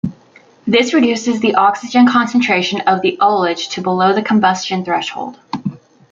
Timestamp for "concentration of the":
2.07-3.19